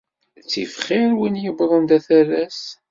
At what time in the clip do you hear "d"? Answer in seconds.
1.89-1.91